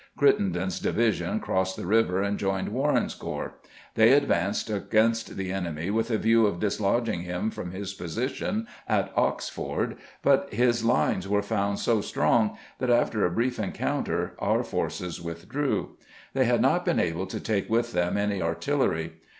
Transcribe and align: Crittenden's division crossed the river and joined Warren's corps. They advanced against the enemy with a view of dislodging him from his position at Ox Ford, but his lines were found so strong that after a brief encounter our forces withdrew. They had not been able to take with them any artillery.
Crittenden's 0.17 0.79
division 0.79 1.39
crossed 1.39 1.77
the 1.77 1.85
river 1.85 2.23
and 2.23 2.39
joined 2.39 2.69
Warren's 2.69 3.13
corps. 3.13 3.57
They 3.93 4.13
advanced 4.13 4.67
against 4.71 5.37
the 5.37 5.51
enemy 5.51 5.91
with 5.91 6.09
a 6.09 6.17
view 6.17 6.47
of 6.47 6.59
dislodging 6.59 7.21
him 7.21 7.51
from 7.51 7.69
his 7.69 7.93
position 7.93 8.65
at 8.89 9.13
Ox 9.15 9.47
Ford, 9.47 9.97
but 10.23 10.51
his 10.51 10.83
lines 10.83 11.27
were 11.27 11.43
found 11.43 11.77
so 11.77 12.01
strong 12.01 12.57
that 12.79 12.89
after 12.89 13.27
a 13.27 13.29
brief 13.29 13.59
encounter 13.59 14.33
our 14.39 14.63
forces 14.63 15.21
withdrew. 15.21 15.95
They 16.33 16.45
had 16.45 16.61
not 16.61 16.83
been 16.83 16.99
able 16.99 17.27
to 17.27 17.39
take 17.39 17.69
with 17.69 17.91
them 17.93 18.17
any 18.17 18.41
artillery. 18.41 19.13